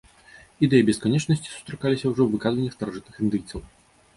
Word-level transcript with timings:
Ідэі 0.67 0.85
бесканечнасці 0.87 1.49
сустракаліся 1.55 2.05
ўжо 2.13 2.21
ў 2.25 2.29
выказваннях 2.37 2.73
старажытных 2.79 3.15
індыйцаў. 3.29 3.61